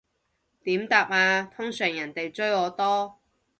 [0.63, 3.19] 點答啊，通常人哋追我多